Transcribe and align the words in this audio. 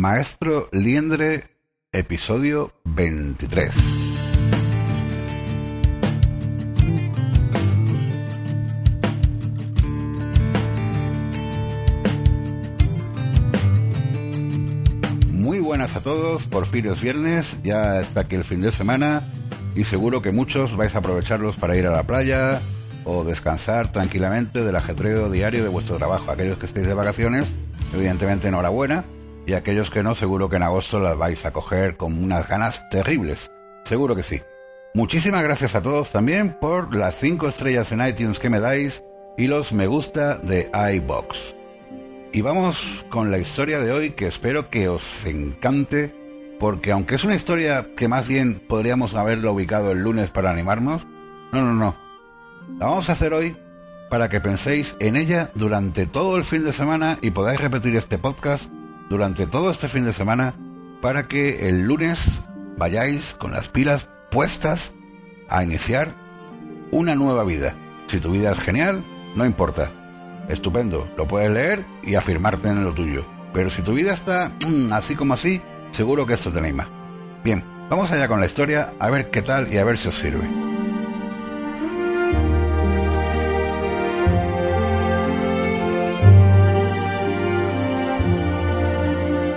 Maestro 0.00 0.70
Liendre, 0.72 1.50
episodio 1.92 2.72
23. 2.86 3.74
Muy 15.32 15.58
buenas 15.58 15.94
a 15.94 16.00
todos, 16.00 16.46
por 16.46 16.64
fin 16.64 16.86
es 16.86 17.02
viernes, 17.02 17.58
ya 17.62 18.00
está 18.00 18.20
aquí 18.20 18.36
el 18.36 18.44
fin 18.44 18.62
de 18.62 18.72
semana 18.72 19.22
y 19.74 19.84
seguro 19.84 20.22
que 20.22 20.32
muchos 20.32 20.78
vais 20.78 20.94
a 20.94 21.00
aprovecharlos 21.00 21.56
para 21.56 21.76
ir 21.76 21.86
a 21.86 21.90
la 21.90 22.04
playa 22.04 22.62
o 23.04 23.22
descansar 23.22 23.92
tranquilamente 23.92 24.64
del 24.64 24.76
ajetreo 24.76 25.30
diario 25.30 25.62
de 25.62 25.68
vuestro 25.68 25.98
trabajo. 25.98 26.30
Aquellos 26.30 26.56
que 26.56 26.64
estéis 26.64 26.86
de 26.86 26.94
vacaciones, 26.94 27.52
evidentemente 27.92 28.48
enhorabuena, 28.48 29.04
y 29.50 29.54
aquellos 29.54 29.90
que 29.90 30.04
no, 30.04 30.14
seguro 30.14 30.48
que 30.48 30.54
en 30.54 30.62
agosto 30.62 31.00
las 31.00 31.18
vais 31.18 31.44
a 31.44 31.52
coger 31.52 31.96
con 31.96 32.22
unas 32.22 32.46
ganas 32.46 32.88
terribles. 32.88 33.50
Seguro 33.82 34.14
que 34.14 34.22
sí. 34.22 34.40
Muchísimas 34.94 35.42
gracias 35.42 35.74
a 35.74 35.82
todos 35.82 36.12
también 36.12 36.56
por 36.60 36.94
las 36.94 37.16
5 37.16 37.48
estrellas 37.48 37.90
en 37.90 38.06
iTunes 38.06 38.38
que 38.38 38.48
me 38.48 38.60
dais 38.60 39.02
y 39.36 39.48
los 39.48 39.72
me 39.72 39.88
gusta 39.88 40.36
de 40.36 40.70
iBox. 40.94 41.56
Y 42.32 42.42
vamos 42.42 43.04
con 43.10 43.32
la 43.32 43.38
historia 43.38 43.80
de 43.80 43.90
hoy 43.90 44.10
que 44.10 44.28
espero 44.28 44.70
que 44.70 44.88
os 44.88 45.26
encante, 45.26 46.14
porque 46.60 46.92
aunque 46.92 47.16
es 47.16 47.24
una 47.24 47.34
historia 47.34 47.88
que 47.96 48.06
más 48.06 48.28
bien 48.28 48.60
podríamos 48.68 49.16
haberlo 49.16 49.52
ubicado 49.52 49.90
el 49.90 50.04
lunes 50.04 50.30
para 50.30 50.52
animarnos, 50.52 51.08
no, 51.52 51.64
no, 51.64 51.74
no. 51.74 51.96
La 52.78 52.86
vamos 52.86 53.08
a 53.08 53.14
hacer 53.14 53.34
hoy 53.34 53.56
para 54.10 54.28
que 54.28 54.40
penséis 54.40 54.94
en 55.00 55.16
ella 55.16 55.50
durante 55.56 56.06
todo 56.06 56.36
el 56.36 56.44
fin 56.44 56.62
de 56.62 56.72
semana 56.72 57.18
y 57.20 57.32
podáis 57.32 57.60
repetir 57.60 57.96
este 57.96 58.16
podcast 58.16 58.70
durante 59.10 59.46
todo 59.46 59.70
este 59.70 59.88
fin 59.88 60.04
de 60.04 60.14
semana 60.14 60.54
para 61.02 61.28
que 61.28 61.68
el 61.68 61.82
lunes 61.82 62.40
vayáis 62.78 63.34
con 63.34 63.52
las 63.52 63.68
pilas 63.68 64.08
puestas 64.30 64.94
a 65.48 65.62
iniciar 65.62 66.14
una 66.92 67.14
nueva 67.14 67.44
vida. 67.44 67.76
Si 68.06 68.20
tu 68.20 68.30
vida 68.30 68.52
es 68.52 68.58
genial, 68.58 69.04
no 69.34 69.44
importa. 69.44 69.92
Estupendo, 70.48 71.08
lo 71.16 71.26
puedes 71.26 71.50
leer 71.50 71.84
y 72.02 72.14
afirmarte 72.14 72.68
en 72.68 72.84
lo 72.84 72.94
tuyo. 72.94 73.26
Pero 73.52 73.68
si 73.68 73.82
tu 73.82 73.92
vida 73.92 74.14
está 74.14 74.52
mm, 74.66 74.92
así 74.92 75.16
como 75.16 75.34
así, 75.34 75.60
seguro 75.90 76.26
que 76.26 76.34
esto 76.34 76.52
te 76.52 76.60
anima. 76.60 76.88
Bien, 77.44 77.64
vamos 77.90 78.10
allá 78.12 78.28
con 78.28 78.40
la 78.40 78.46
historia, 78.46 78.94
a 78.98 79.10
ver 79.10 79.30
qué 79.30 79.42
tal 79.42 79.72
y 79.72 79.78
a 79.78 79.84
ver 79.84 79.98
si 79.98 80.08
os 80.08 80.18
sirve. 80.18 80.69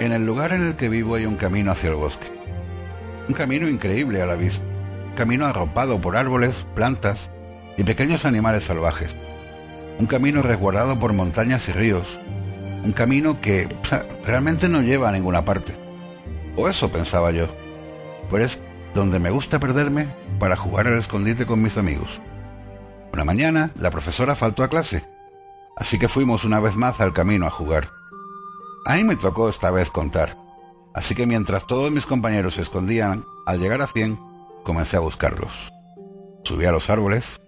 En 0.04 0.12
el 0.12 0.26
lugar 0.26 0.52
en 0.52 0.68
el 0.68 0.76
que 0.76 0.90
vivo 0.90 1.16
hay 1.16 1.26
un 1.26 1.38
camino 1.38 1.72
hacia 1.72 1.90
el 1.90 1.96
bosque. 1.96 2.28
Un 3.30 3.34
camino 3.34 3.70
increíble 3.70 4.22
a 4.22 4.26
la 4.26 4.36
vista. 4.36 4.66
Un 5.12 5.16
camino 5.16 5.46
arropado 5.46 6.02
por 6.02 6.18
árboles, 6.18 6.68
plantas 6.76 7.32
y 7.78 7.86
pequeños 7.86 8.26
animales 8.26 8.66
salvajes. 8.66 9.16
Un 10.00 10.06
camino 10.06 10.42
resguardado 10.42 11.00
por 11.00 11.14
montañas 11.14 11.70
y 11.70 11.72
ríos. 11.72 12.20
Un 12.84 12.92
camino 12.92 13.40
que 13.40 13.70
realmente 14.26 14.68
no 14.68 14.82
lleva 14.82 15.08
a 15.08 15.14
ninguna 15.14 15.46
parte. 15.46 15.74
O 16.58 16.68
eso 16.68 16.92
pensaba 16.92 17.32
yo. 17.32 17.48
Pero 18.30 18.44
es 18.44 18.62
donde 18.94 19.20
me 19.20 19.30
gusta 19.30 19.58
perderme 19.58 20.08
para 20.38 20.58
jugar 20.58 20.88
al 20.88 21.00
escondite 21.00 21.46
con 21.46 21.62
mis 21.62 21.78
amigos. 21.78 22.20
Una 23.14 23.24
mañana 23.24 23.72
la 23.80 23.90
profesora 23.90 24.36
faltó 24.36 24.64
a 24.64 24.68
clase, 24.68 25.06
así 25.78 25.98
que 25.98 26.10
fuimos 26.10 26.44
una 26.44 26.60
vez 26.60 26.76
más 26.76 27.00
al 27.00 27.14
camino 27.14 27.48
a 27.48 27.52
jugar. 27.52 28.03
Ahí 28.86 29.04
me 29.04 29.16
tocó 29.16 29.48
esta 29.48 29.72
vez 29.72 29.90
contar, 29.90 30.38
así 30.94 31.16
que 31.16 31.26
mientras 31.26 31.66
todos 31.66 31.92
mis 31.92 32.06
compañeros 32.06 32.56
se 32.56 32.62
escondían, 32.62 33.26
al 33.46 33.60
llegar 33.60 33.82
a 33.82 33.88
100, 33.88 34.20
comencé 34.64 34.98
a 34.98 35.02
buscarlos. 35.02 35.72
Subí 36.44 36.66
a 36.66 36.72
los 36.72 36.90
árboles, 36.90 37.40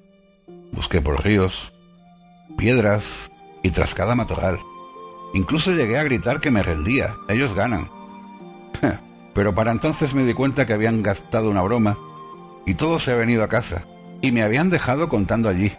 busqué 0.72 1.02
por 1.02 1.24
ríos, 1.24 1.74
piedras 2.58 3.30
y 3.64 3.72
tras 3.72 3.94
cada 3.94 4.16
matorral. 4.16 4.60
Incluso 5.34 5.72
llegué 5.72 6.00
a 6.00 6.04
gritar 6.04 6.40
que 6.40 6.52
me 6.52 6.64
rendía, 6.64 7.18
ellos 7.28 7.54
ganan. 7.54 7.90
Pero 9.34 9.54
para 9.54 9.74
entonces 9.74 10.14
me 10.14 10.24
di 10.24 10.34
cuenta 10.34 10.66
que 10.66 10.74
habían 10.74 11.04
gastado 11.04 11.50
una 11.50 11.62
broma 11.62 11.98
y 12.66 12.76
todos 12.76 13.04
se 13.04 13.12
habían 13.12 13.30
ido 13.30 13.44
a 13.44 13.50
casa 13.50 13.86
y 14.22 14.32
me 14.32 14.44
habían 14.44 14.70
dejado 14.70 15.10
contando 15.10 15.50
allí. 15.50 15.74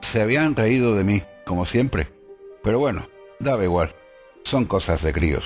Se 0.00 0.20
habían 0.20 0.56
reído 0.56 0.96
de 0.96 1.04
mí, 1.04 1.22
como 1.46 1.64
siempre. 1.64 2.08
Pero 2.64 2.80
bueno, 2.80 3.06
daba 3.38 3.62
igual. 3.62 3.94
Son 4.48 4.64
cosas 4.64 5.02
de 5.02 5.12
críos. 5.12 5.44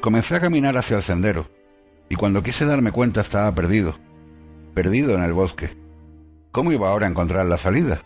Comencé 0.00 0.36
a 0.36 0.40
caminar 0.40 0.78
hacia 0.78 0.96
el 0.96 1.02
sendero, 1.02 1.46
y 2.08 2.16
cuando 2.16 2.42
quise 2.42 2.64
darme 2.64 2.90
cuenta 2.90 3.20
estaba 3.20 3.54
perdido, 3.54 3.98
perdido 4.72 5.14
en 5.14 5.24
el 5.24 5.34
bosque. 5.34 5.76
¿Cómo 6.52 6.72
iba 6.72 6.88
ahora 6.88 7.06
a 7.06 7.10
encontrar 7.10 7.44
la 7.44 7.58
salida? 7.58 8.00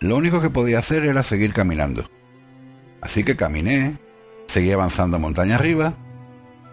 Lo 0.00 0.16
único 0.16 0.40
que 0.40 0.50
podía 0.50 0.80
hacer 0.80 1.04
era 1.04 1.22
seguir 1.22 1.52
caminando. 1.52 2.10
Así 3.00 3.22
que 3.22 3.36
caminé, 3.36 3.96
seguí 4.48 4.72
avanzando 4.72 5.20
montaña 5.20 5.54
arriba, 5.54 5.94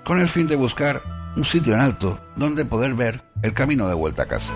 con 0.06 0.20
el 0.20 0.28
fin 0.28 0.48
de 0.48 0.56
buscar 0.56 1.04
un 1.36 1.46
sitio 1.46 1.76
en 1.76 1.82
alto 1.82 2.20
donde 2.36 2.66
poder 2.66 2.96
ver 2.96 3.22
el 3.44 3.54
camino 3.54 3.88
de 3.88 3.94
vuelta 3.94 4.24
a 4.24 4.28
casa. 4.28 4.56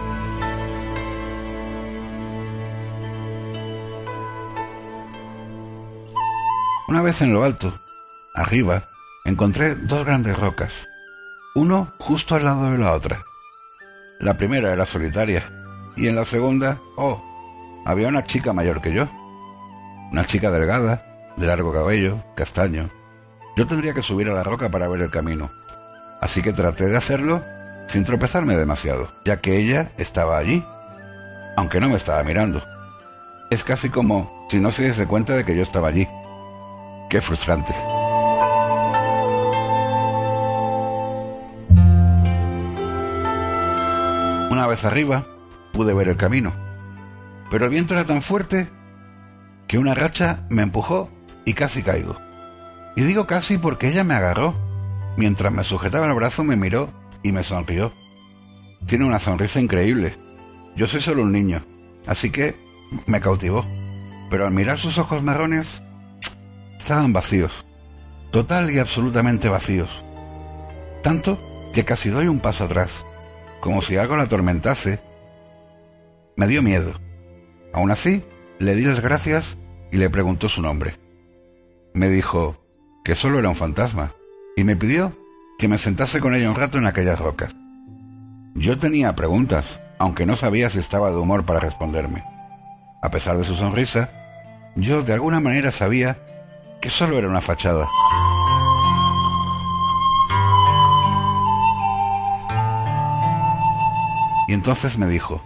Una 6.91 7.01
vez 7.01 7.21
en 7.21 7.31
lo 7.31 7.45
alto, 7.45 7.79
arriba, 8.33 8.89
encontré 9.23 9.75
dos 9.75 10.03
grandes 10.03 10.37
rocas, 10.37 10.89
uno 11.55 11.93
justo 11.99 12.35
al 12.35 12.43
lado 12.43 12.69
de 12.69 12.77
la 12.77 12.91
otra. 12.91 13.23
La 14.19 14.33
primera 14.33 14.73
era 14.73 14.85
solitaria, 14.85 15.49
y 15.95 16.09
en 16.09 16.17
la 16.17 16.25
segunda, 16.25 16.81
oh, 16.97 17.23
había 17.85 18.09
una 18.09 18.25
chica 18.25 18.51
mayor 18.51 18.81
que 18.81 18.91
yo. 18.91 19.07
Una 20.11 20.25
chica 20.25 20.51
delgada, 20.51 21.31
de 21.37 21.47
largo 21.47 21.71
cabello, 21.71 22.25
castaño. 22.35 22.89
Yo 23.55 23.65
tendría 23.65 23.93
que 23.93 24.01
subir 24.01 24.27
a 24.27 24.33
la 24.33 24.43
roca 24.43 24.69
para 24.69 24.89
ver 24.89 25.03
el 25.03 25.11
camino, 25.11 25.49
así 26.19 26.41
que 26.41 26.51
traté 26.51 26.87
de 26.87 26.97
hacerlo 26.97 27.41
sin 27.87 28.03
tropezarme 28.03 28.57
demasiado, 28.57 29.13
ya 29.23 29.39
que 29.39 29.55
ella 29.55 29.93
estaba 29.97 30.37
allí, 30.37 30.61
aunque 31.55 31.79
no 31.79 31.87
me 31.87 31.95
estaba 31.95 32.21
mirando. 32.23 32.61
Es 33.49 33.63
casi 33.63 33.89
como 33.89 34.45
si 34.49 34.59
no 34.59 34.71
se 34.71 34.83
diese 34.83 35.07
cuenta 35.07 35.35
de 35.35 35.45
que 35.45 35.55
yo 35.55 35.61
estaba 35.63 35.87
allí. 35.87 36.05
Qué 37.11 37.19
frustrante. 37.19 37.73
Una 44.49 44.65
vez 44.65 44.85
arriba, 44.85 45.27
pude 45.73 45.93
ver 45.93 46.07
el 46.07 46.15
camino, 46.15 46.53
pero 47.49 47.65
el 47.65 47.71
viento 47.71 47.95
era 47.95 48.05
tan 48.05 48.21
fuerte 48.21 48.69
que 49.67 49.77
una 49.77 49.93
racha 49.93 50.45
me 50.49 50.61
empujó 50.61 51.09
y 51.43 51.53
casi 51.53 51.83
caigo. 51.83 52.15
Y 52.95 53.01
digo 53.01 53.27
casi 53.27 53.57
porque 53.57 53.89
ella 53.89 54.05
me 54.05 54.13
agarró. 54.13 54.55
Mientras 55.17 55.51
me 55.51 55.65
sujetaba 55.65 56.07
el 56.07 56.13
brazo 56.13 56.45
me 56.45 56.55
miró 56.55 56.93
y 57.23 57.33
me 57.33 57.43
sonrió. 57.43 57.91
Tiene 58.85 59.03
una 59.03 59.19
sonrisa 59.19 59.59
increíble. 59.59 60.15
Yo 60.77 60.87
soy 60.87 61.01
solo 61.01 61.23
un 61.23 61.33
niño, 61.33 61.61
así 62.07 62.29
que 62.29 62.55
me 63.05 63.19
cautivó. 63.19 63.65
Pero 64.29 64.45
al 64.45 64.53
mirar 64.53 64.77
sus 64.77 64.97
ojos 64.97 65.21
marrones, 65.21 65.83
estaban 66.81 67.13
vacíos, 67.13 67.65
total 68.31 68.71
y 68.71 68.79
absolutamente 68.79 69.49
vacíos. 69.49 70.03
Tanto 71.03 71.39
que 71.71 71.85
casi 71.85 72.09
doy 72.09 72.27
un 72.27 72.39
paso 72.39 72.65
atrás, 72.65 73.05
como 73.59 73.81
si 73.81 73.97
algo 73.97 74.17
la 74.17 74.23
atormentase. 74.23 74.99
Me 76.35 76.47
dio 76.47 76.63
miedo. 76.63 76.93
Aún 77.73 77.91
así, 77.91 78.23
le 78.59 78.75
di 78.75 78.83
las 78.83 78.99
gracias 78.99 79.57
y 79.91 79.97
le 79.97 80.09
preguntó 80.09 80.49
su 80.49 80.61
nombre. 80.61 80.99
Me 81.93 82.09
dijo 82.09 82.57
que 83.05 83.15
solo 83.15 83.39
era 83.39 83.49
un 83.49 83.55
fantasma 83.55 84.15
y 84.55 84.63
me 84.63 84.75
pidió 84.75 85.15
que 85.59 85.67
me 85.67 85.77
sentase 85.77 86.19
con 86.19 86.33
ella 86.33 86.49
un 86.49 86.55
rato 86.55 86.79
en 86.79 86.87
aquellas 86.87 87.19
rocas. 87.19 87.53
Yo 88.55 88.79
tenía 88.79 89.15
preguntas, 89.15 89.79
aunque 89.99 90.25
no 90.25 90.35
sabía 90.35 90.69
si 90.69 90.79
estaba 90.79 91.11
de 91.11 91.17
humor 91.17 91.45
para 91.45 91.59
responderme. 91.59 92.23
A 93.03 93.11
pesar 93.11 93.37
de 93.37 93.43
su 93.43 93.55
sonrisa, 93.55 94.09
yo 94.75 95.03
de 95.03 95.13
alguna 95.13 95.39
manera 95.39 95.71
sabía 95.71 96.30
que 96.81 96.89
solo 96.89 97.17
era 97.17 97.27
una 97.27 97.41
fachada. 97.41 97.87
Y 104.47 104.53
entonces 104.53 104.97
me 104.97 105.07
dijo, 105.07 105.41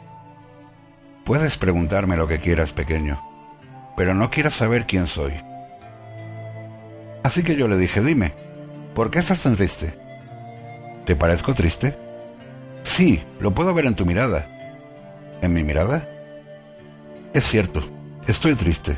puedes 1.26 1.58
preguntarme 1.58 2.18
lo 2.18 2.28
que 2.28 2.40
quieras, 2.40 2.74
pequeño, 2.74 3.22
pero 3.96 4.16
no 4.16 4.32
quieras 4.32 4.56
saber 4.56 4.88
quién 4.88 5.06
soy. 5.06 5.34
Así 7.24 7.44
que 7.44 7.56
yo 7.56 7.68
le 7.68 7.78
dije, 7.78 8.02
dime, 8.02 8.34
¿por 8.96 9.12
qué 9.12 9.20
estás 9.20 9.42
tan 9.42 9.56
triste? 9.56 9.94
¿Te 11.06 11.16
parezco 11.16 11.54
triste? 11.54 11.98
Sí, 12.84 13.24
lo 13.40 13.54
puedo 13.54 13.74
ver 13.74 13.86
en 13.86 13.96
tu 13.96 14.06
mirada. 14.06 14.48
¿En 15.42 15.54
mi 15.54 15.64
mirada? 15.64 16.08
Es 17.34 17.44
cierto, 17.46 17.84
estoy 18.26 18.56
triste. 18.56 18.98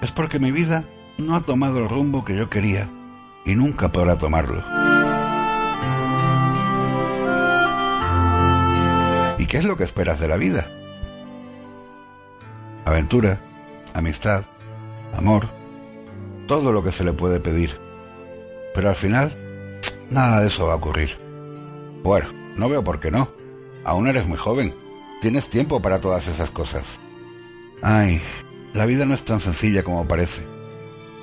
es 0.00 0.10
porque 0.10 0.38
mi 0.38 0.50
vida 0.50 0.84
no 1.20 1.36
ha 1.36 1.40
tomado 1.40 1.78
el 1.78 1.88
rumbo 1.88 2.24
que 2.24 2.36
yo 2.36 2.48
quería 2.50 2.90
y 3.44 3.54
nunca 3.54 3.90
podrá 3.90 4.18
tomarlo. 4.18 4.62
¿Y 9.38 9.46
qué 9.46 9.58
es 9.58 9.64
lo 9.64 9.76
que 9.76 9.84
esperas 9.84 10.20
de 10.20 10.28
la 10.28 10.36
vida? 10.36 10.70
Aventura, 12.84 13.40
amistad, 13.94 14.44
amor, 15.16 15.48
todo 16.46 16.72
lo 16.72 16.82
que 16.82 16.92
se 16.92 17.04
le 17.04 17.12
puede 17.12 17.40
pedir. 17.40 17.78
Pero 18.74 18.88
al 18.88 18.96
final, 18.96 19.36
nada 20.10 20.40
de 20.40 20.48
eso 20.48 20.66
va 20.66 20.74
a 20.74 20.76
ocurrir. 20.76 21.18
Bueno, 22.02 22.32
no 22.56 22.68
veo 22.68 22.84
por 22.84 23.00
qué 23.00 23.10
no. 23.10 23.30
Aún 23.84 24.08
eres 24.08 24.26
muy 24.26 24.38
joven. 24.38 24.74
Tienes 25.20 25.48
tiempo 25.48 25.80
para 25.80 26.00
todas 26.00 26.28
esas 26.28 26.50
cosas. 26.50 26.98
Ay, 27.82 28.20
la 28.74 28.86
vida 28.86 29.06
no 29.06 29.14
es 29.14 29.24
tan 29.24 29.40
sencilla 29.40 29.82
como 29.82 30.06
parece. 30.06 30.59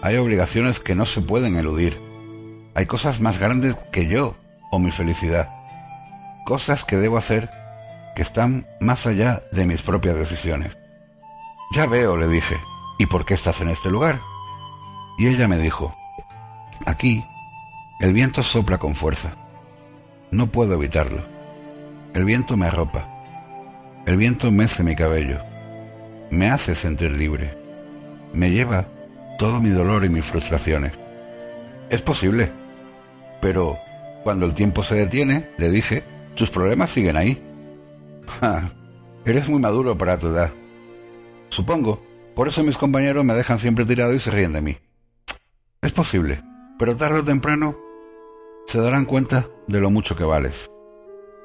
Hay 0.01 0.17
obligaciones 0.17 0.79
que 0.79 0.95
no 0.95 1.05
se 1.05 1.21
pueden 1.21 1.55
eludir. 1.55 1.99
Hay 2.75 2.85
cosas 2.85 3.19
más 3.19 3.39
grandes 3.39 3.75
que 3.91 4.07
yo 4.07 4.35
o 4.71 4.79
mi 4.79 4.91
felicidad. 4.91 5.49
Cosas 6.45 6.83
que 6.83 6.97
debo 6.97 7.17
hacer 7.17 7.49
que 8.15 8.21
están 8.21 8.67
más 8.79 9.05
allá 9.07 9.43
de 9.51 9.65
mis 9.65 9.81
propias 9.81 10.15
decisiones. 10.15 10.77
Ya 11.73 11.87
veo, 11.87 12.15
le 12.15 12.27
dije. 12.27 12.57
¿Y 12.99 13.05
por 13.05 13.25
qué 13.25 13.33
estás 13.33 13.61
en 13.61 13.69
este 13.69 13.89
lugar? 13.89 14.21
Y 15.17 15.27
ella 15.27 15.47
me 15.47 15.57
dijo, 15.57 15.95
aquí 16.85 17.23
el 17.99 18.13
viento 18.13 18.43
sopla 18.43 18.77
con 18.77 18.95
fuerza. 18.95 19.35
No 20.31 20.47
puedo 20.47 20.73
evitarlo. 20.73 21.21
El 22.13 22.25
viento 22.25 22.57
me 22.57 22.67
arropa. 22.67 23.07
El 24.05 24.17
viento 24.17 24.51
mece 24.51 24.83
mi 24.83 24.95
cabello. 24.95 25.39
Me 26.29 26.49
hace 26.49 26.75
sentir 26.75 27.11
libre. 27.11 27.57
Me 28.33 28.51
lleva 28.51 28.85
todo 29.37 29.59
mi 29.59 29.69
dolor 29.69 30.03
y 30.05 30.09
mis 30.09 30.25
frustraciones. 30.25 30.93
Es 31.89 32.01
posible. 32.01 32.51
Pero 33.41 33.77
cuando 34.23 34.45
el 34.45 34.53
tiempo 34.53 34.83
se 34.83 34.95
detiene, 34.95 35.49
le 35.57 35.69
dije, 35.69 36.03
tus 36.35 36.49
problemas 36.49 36.89
siguen 36.89 37.17
ahí. 37.17 37.41
eres 39.25 39.47
muy 39.47 39.59
maduro 39.59 39.97
para 39.97 40.17
tu 40.17 40.27
edad. 40.27 40.51
Supongo, 41.49 42.01
por 42.35 42.47
eso 42.47 42.63
mis 42.63 42.77
compañeros 42.77 43.23
me 43.23 43.33
dejan 43.33 43.59
siempre 43.59 43.85
tirado 43.85 44.13
y 44.13 44.19
se 44.19 44.31
ríen 44.31 44.53
de 44.53 44.61
mí. 44.61 44.77
Es 45.81 45.93
posible, 45.93 46.43
pero 46.77 46.97
tarde 46.97 47.19
o 47.19 47.23
temprano 47.23 47.77
se 48.65 48.79
darán 48.79 49.05
cuenta 49.05 49.47
de 49.67 49.79
lo 49.79 49.89
mucho 49.89 50.15
que 50.15 50.23
vales. 50.23 50.69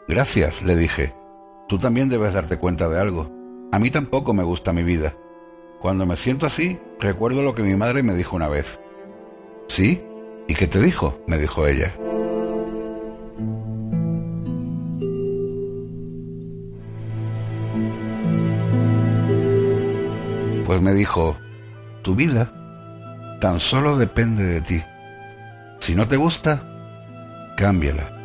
Gracias, 0.08 0.60
le 0.62 0.74
dije. 0.74 1.14
Tú 1.68 1.78
también 1.78 2.08
debes 2.08 2.34
darte 2.34 2.58
cuenta 2.58 2.88
de 2.88 2.98
algo. 2.98 3.30
A 3.70 3.78
mí 3.78 3.90
tampoco 3.90 4.34
me 4.34 4.42
gusta 4.42 4.72
mi 4.72 4.82
vida. 4.82 5.14
Cuando 5.80 6.04
me 6.04 6.16
siento 6.16 6.46
así, 6.46 6.78
recuerdo 7.02 7.42
lo 7.42 7.54
que 7.54 7.62
mi 7.62 7.74
madre 7.74 8.02
me 8.02 8.14
dijo 8.14 8.36
una 8.36 8.48
vez. 8.48 8.80
¿Sí? 9.68 10.02
¿Y 10.46 10.54
qué 10.54 10.66
te 10.66 10.80
dijo? 10.80 11.20
me 11.26 11.38
dijo 11.38 11.66
ella. 11.66 11.94
Pues 20.64 20.80
me 20.80 20.94
dijo, 20.94 21.36
tu 22.02 22.14
vida 22.14 22.50
tan 23.40 23.58
solo 23.60 23.98
depende 23.98 24.44
de 24.44 24.60
ti. 24.60 24.82
Si 25.80 25.94
no 25.94 26.06
te 26.06 26.16
gusta, 26.16 26.62
cámbiala. 27.56 28.16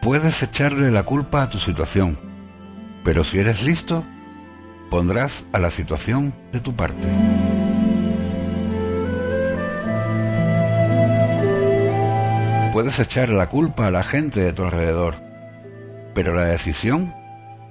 Puedes 0.00 0.42
echarle 0.42 0.90
la 0.90 1.02
culpa 1.02 1.42
a 1.42 1.50
tu 1.50 1.58
situación, 1.58 2.18
pero 3.04 3.22
si 3.22 3.38
eres 3.38 3.62
listo, 3.62 4.02
pondrás 4.90 5.46
a 5.52 5.58
la 5.58 5.70
situación 5.70 6.32
de 6.52 6.60
tu 6.60 6.74
parte. 6.74 7.06
Puedes 12.80 12.98
echar 12.98 13.28
la 13.28 13.50
culpa 13.50 13.88
a 13.88 13.90
la 13.90 14.02
gente 14.02 14.40
de 14.40 14.54
tu 14.54 14.64
alrededor, 14.64 15.16
pero 16.14 16.34
la 16.34 16.46
decisión 16.46 17.12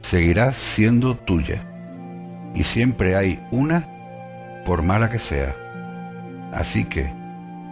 seguirá 0.02 0.54
siendo 0.54 1.18
tuya. 1.18 1.66
Y 2.54 2.64
siempre 2.64 3.16
hay 3.16 3.44
una, 3.50 3.88
por 4.68 4.84
mala 4.84 5.10
que 5.10 5.18
sea. 5.18 5.56
Así 6.54 6.86
que, 6.86 7.12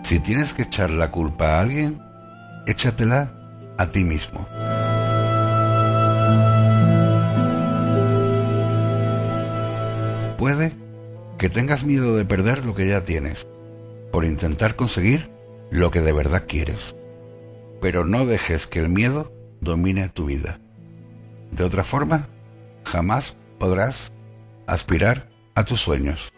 si 0.02 0.20
tienes 0.20 0.56
que 0.56 0.64
echar 0.64 0.90
la 0.90 1.12
culpa 1.12 1.50
a 1.50 1.60
alguien, 1.60 2.02
échatela 2.66 3.32
a 3.78 3.86
ti 3.92 4.04
mismo. 4.04 4.48
Puede 10.40 10.74
que 11.38 11.50
tengas 11.50 11.84
miedo 11.84 12.18
de 12.18 12.26
perder 12.26 12.66
lo 12.66 12.74
que 12.74 12.88
ya 12.88 13.06
tienes, 13.06 13.46
por 14.12 14.26
intentar 14.26 14.76
conseguir 14.76 15.30
lo 15.70 15.92
que 15.92 16.02
de 16.02 16.14
verdad 16.14 16.46
quieres. 16.48 16.97
Pero 17.82 18.06
no 18.06 18.26
dejes 18.26 18.68
que 18.68 18.80
el 18.80 18.90
miedo 18.90 19.32
domine 19.62 20.10
tu 20.10 20.26
vida. 20.26 20.60
De 21.52 21.64
otra 21.64 21.84
forma, 21.84 22.28
jamás 22.84 23.38
podrás 23.60 24.12
aspirar 24.66 25.30
a 25.56 25.64
tus 25.64 25.82
sueños. 25.82 26.32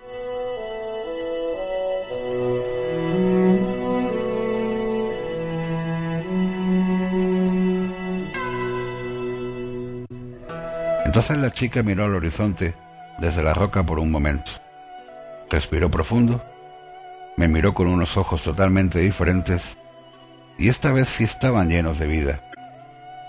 Entonces 11.06 11.38
la 11.38 11.52
chica 11.52 11.82
miró 11.82 12.06
al 12.06 12.14
horizonte 12.14 12.76
desde 13.18 13.42
la 13.42 13.56
roca 13.56 13.84
por 13.84 13.98
un 13.98 14.12
momento. 14.12 14.52
Respiró 15.50 15.90
profundo, 15.90 16.44
me 17.36 17.48
miró 17.48 17.74
con 17.74 17.88
unos 17.88 18.16
ojos 18.16 18.44
totalmente 18.44 19.00
diferentes 19.00 19.76
y 20.60 20.68
esta 20.68 20.92
vez 20.92 21.08
sí 21.08 21.24
estaban 21.24 21.70
llenos 21.70 21.98
de 21.98 22.06
vida. 22.06 22.42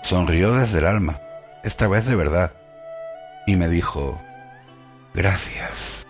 Sonrió 0.03 0.53
desde 0.53 0.79
el 0.79 0.85
alma, 0.85 1.21
esta 1.63 1.87
vez 1.87 2.05
de 2.05 2.15
verdad, 2.15 2.51
y 3.47 3.55
me 3.55 3.69
dijo, 3.69 4.21
gracias. 5.13 6.05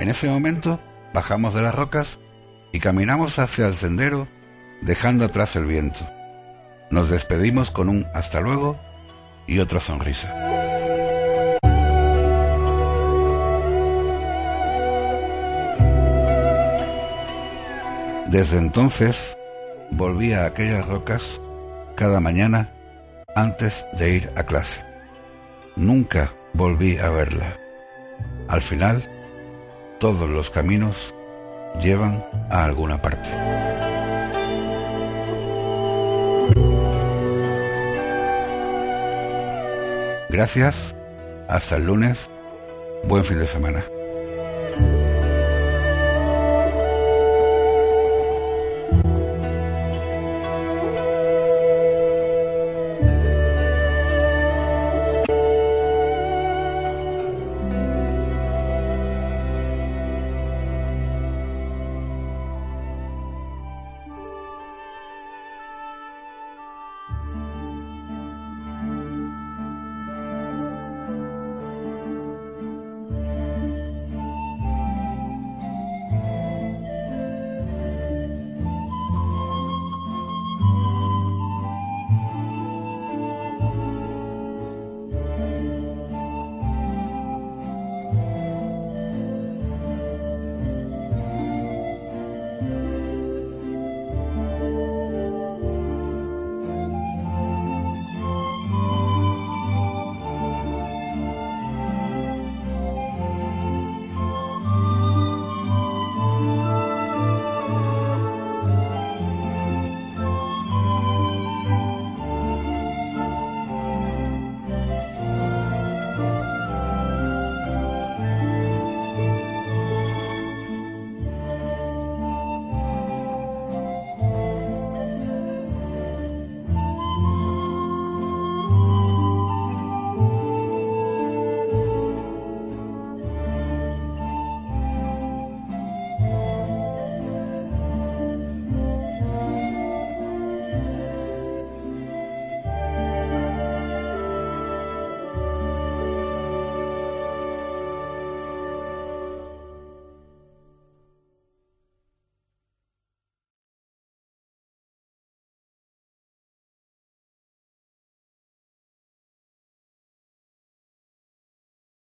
En 0.00 0.10
ese 0.10 0.28
momento 0.28 0.80
bajamos 1.14 1.54
de 1.54 1.62
las 1.62 1.74
rocas 1.74 2.18
y 2.72 2.80
caminamos 2.80 3.38
hacia 3.38 3.66
el 3.66 3.76
sendero 3.76 4.28
dejando 4.82 5.24
atrás 5.24 5.54
el 5.56 5.66
viento. 5.66 6.04
Nos 6.90 7.08
despedimos 7.08 7.70
con 7.70 7.88
un 7.88 8.06
hasta 8.14 8.40
luego 8.40 8.78
y 9.46 9.60
otra 9.60 9.80
sonrisa. 9.80 10.65
Desde 18.28 18.58
entonces 18.58 19.36
volví 19.92 20.32
a 20.32 20.46
aquellas 20.46 20.86
rocas 20.86 21.40
cada 21.94 22.18
mañana 22.18 22.70
antes 23.36 23.86
de 23.96 24.10
ir 24.10 24.32
a 24.34 24.42
clase. 24.42 24.84
Nunca 25.76 26.32
volví 26.52 26.98
a 26.98 27.08
verla. 27.10 27.56
Al 28.48 28.62
final, 28.62 29.08
todos 30.00 30.28
los 30.28 30.50
caminos 30.50 31.14
llevan 31.80 32.24
a 32.50 32.64
alguna 32.64 33.00
parte. 33.00 33.30
Gracias, 40.28 40.96
hasta 41.48 41.76
el 41.76 41.86
lunes, 41.86 42.28
buen 43.04 43.24
fin 43.24 43.38
de 43.38 43.46
semana. 43.46 43.84